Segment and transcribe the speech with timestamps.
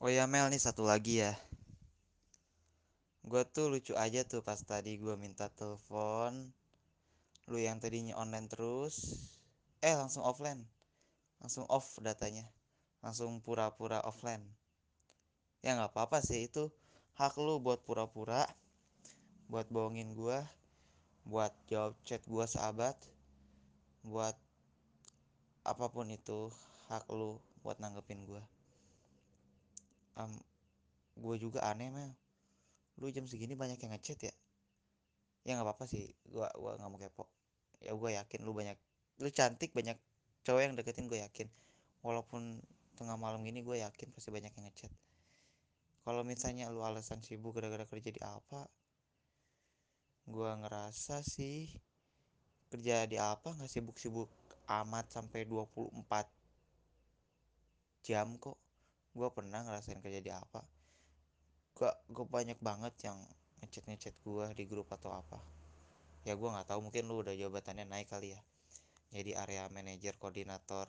[0.00, 1.36] Oh ya Mel nih satu lagi ya.
[3.20, 6.32] Gue tuh lucu aja tuh pas tadi gue minta telepon.
[7.44, 9.28] Lu yang tadinya online terus.
[9.84, 10.64] Eh langsung offline.
[11.44, 12.48] Langsung off datanya.
[13.04, 14.40] Langsung pura-pura offline.
[15.60, 16.72] Ya nggak apa-apa sih itu
[17.20, 18.48] hak lu buat pura-pura.
[19.52, 20.40] Buat bohongin gue.
[21.28, 22.96] Buat jawab chat gue sahabat.
[24.00, 24.32] Buat
[25.60, 26.48] apa pun itu
[26.88, 28.40] hak lu buat nanggepin gue.
[30.16, 30.32] Um,
[31.18, 32.10] gue juga aneh mel.
[32.98, 34.34] Lu jam segini banyak yang ngechat ya?
[35.44, 36.10] Ya nggak apa-apa sih.
[36.26, 37.24] Gue gua nggak mau kepo.
[37.80, 38.76] Ya gue yakin lu banyak
[39.20, 39.96] lu cantik banyak
[40.44, 41.48] cowok yang deketin gue yakin.
[42.00, 42.60] Walaupun
[42.96, 44.92] tengah malam gini gue yakin pasti banyak yang ngechat.
[46.04, 48.68] Kalau misalnya lu alasan sibuk gara-gara kerja di apa
[50.30, 51.66] gue ngerasa sih
[52.70, 54.30] kerja di apa nggak sibuk-sibuk
[54.70, 56.30] amat sampai 24
[58.06, 58.54] jam kok
[59.10, 60.62] gue pernah ngerasain kerja di apa?
[61.78, 63.18] Gak gue banyak banget yang
[63.60, 65.38] ngechat ngechat gue di grup atau apa.
[66.26, 68.40] Ya gue nggak tahu mungkin lu udah jabatannya naik kali ya.
[69.10, 70.86] Jadi area manajer koordinator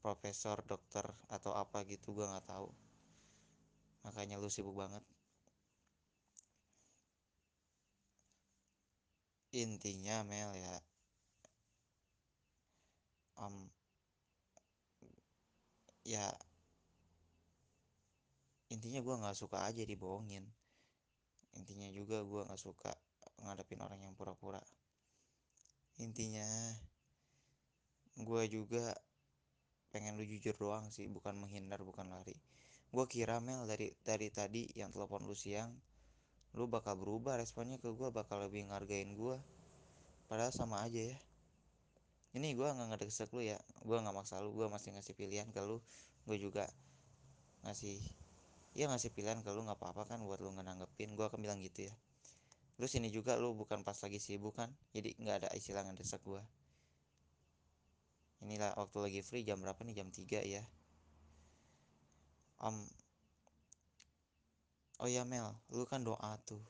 [0.00, 2.68] profesor dokter atau apa gitu gue nggak tahu.
[4.06, 5.04] Makanya lu sibuk banget.
[9.52, 10.76] Intinya Mel ya
[13.38, 13.70] um,
[16.04, 16.34] ya
[18.68, 20.44] intinya gue nggak suka aja dibohongin.
[21.56, 22.92] Intinya juga gue nggak suka
[23.44, 24.60] ngadepin orang yang pura-pura.
[25.98, 26.46] Intinya
[28.18, 28.94] gue juga
[29.88, 32.36] pengen lu jujur doang sih bukan menghindar bukan lari.
[32.92, 35.72] Gue kira Mel dari dari tadi yang telepon lu siang
[36.56, 39.36] lu bakal berubah responnya ke gue bakal lebih ngargain gue
[40.28, 41.18] padahal sama aja ya.
[42.36, 43.56] Ini gue nggak ngedesek lu ya.
[43.84, 45.80] Gue nggak maksa lu gue masih ngasih pilihan ke lu.
[46.28, 46.68] Gue juga
[47.64, 48.00] ngasih
[48.78, 51.90] ya ngasih pilihan ke lu nggak apa-apa kan buat lu ngenanggepin gue akan bilang gitu
[51.90, 51.94] ya.
[52.78, 54.70] Lu sini juga lu bukan pas lagi sibuk kan?
[54.94, 56.38] Jadi nggak ada istilah ngedesak gue
[58.42, 60.02] inilah waktu lagi free jam berapa nih?
[60.02, 60.62] Jam 3 ya.
[62.62, 62.86] Um
[65.02, 65.54] oh ya Mel.
[65.74, 66.62] Lu kan doa tuh.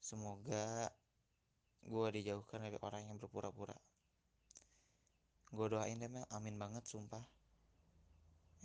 [0.00, 0.88] Semoga
[1.82, 3.76] gue dijauhkan dari orang yang berpura-pura.
[5.52, 6.24] Gue doain deh Mel.
[6.32, 7.24] Amin banget sumpah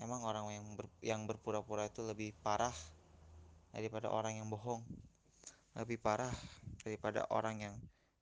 [0.01, 2.73] emang orang yang ber, yang berpura-pura itu lebih parah
[3.73, 4.81] daripada orang yang bohong.
[5.77, 6.33] Lebih parah
[6.81, 7.75] daripada orang yang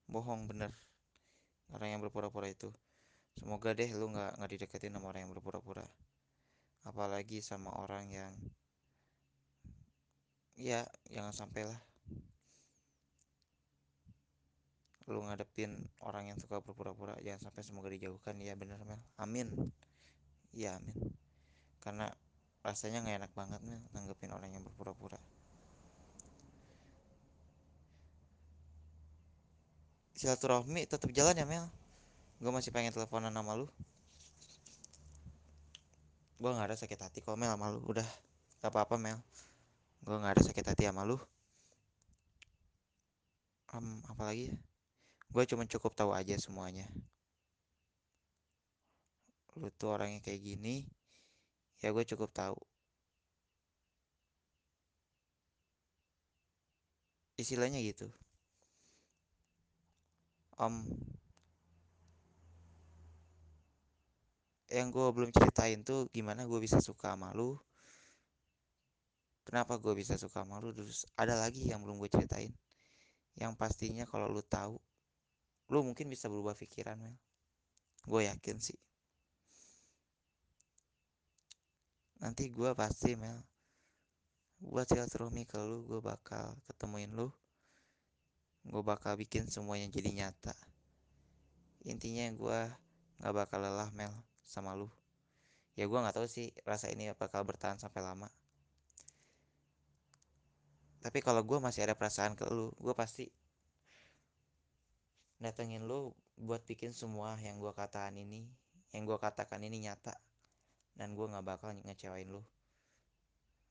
[0.08, 0.72] bohong bener.
[1.72, 2.72] Orang yang berpura-pura itu.
[3.36, 5.84] Semoga deh lu nggak nggak dideketin sama orang yang berpura-pura.
[6.86, 8.32] Apalagi sama orang yang
[10.56, 11.80] ya jangan sampai lah.
[15.06, 18.36] Lu ngadepin orang yang suka berpura-pura jangan sampai semoga dijauhkan.
[18.40, 19.00] Ya bener Mel.
[19.20, 19.52] Amin.
[20.56, 21.15] Ya amin
[21.86, 22.10] karena
[22.66, 25.22] rasanya nggak enak banget Mel nanggepin orang yang berpura-pura.
[30.18, 31.70] Silaturahmi tetap jalan ya Mel?
[32.42, 33.70] Gue masih pengen teleponan sama lu.
[36.42, 37.78] Gue nggak ada sakit hati kok Mel sama lu.
[37.86, 38.08] Udah
[38.58, 39.22] gak apa-apa Mel.
[40.02, 41.22] Gue nggak ada sakit hati sama lu.
[43.70, 44.54] Um, apalagi ya?
[45.30, 46.90] Gue cuma cukup tahu aja semuanya.
[49.54, 50.90] Lu tuh orangnya kayak gini
[51.86, 52.58] ya gue cukup tahu.
[57.38, 58.10] Istilahnya gitu.
[60.58, 60.82] Om.
[64.66, 67.54] Yang gue belum ceritain tuh gimana gue bisa suka sama lu.
[69.46, 70.74] Kenapa gue bisa suka sama lu?
[70.74, 72.50] Terus ada lagi yang belum gue ceritain.
[73.38, 74.74] Yang pastinya kalau lu tahu
[75.70, 76.98] lu mungkin bisa berubah pikiran
[78.06, 78.78] gue yakin sih
[82.26, 83.38] nanti gue pasti Mel.
[84.58, 87.30] Buat silaturahmi ke lu gue bakal ketemuin lu.
[88.66, 90.58] Gue bakal bikin semuanya jadi nyata.
[91.86, 92.60] Intinya gue
[93.22, 94.10] nggak bakal lelah Mel
[94.42, 94.90] sama lu.
[95.78, 98.26] Ya gue nggak tahu sih rasa ini bakal bertahan sampai lama.
[101.06, 103.30] Tapi kalau gue masih ada perasaan ke lu gue pasti
[105.38, 108.50] datengin lu buat bikin semua yang gue katakan ini
[108.90, 110.25] yang gue katakan ini nyata
[110.96, 112.42] dan gue nggak bakal ngecewain lu.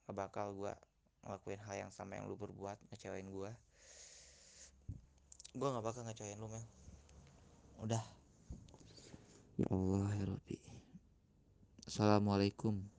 [0.05, 0.73] Nggak bakal gue
[1.25, 3.51] ngelakuin hal yang sama yang lu berbuat ngecewain gue
[5.55, 6.65] gue nggak bakal ngecewain lu Mel.
[7.79, 8.03] Udah.
[9.55, 10.59] Ya Allah ya Rabbi.
[11.87, 12.94] Assalamualaikum